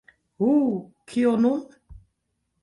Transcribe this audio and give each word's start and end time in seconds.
Uh... 0.45 0.79
kio 1.11 1.35
nun? 1.43 1.61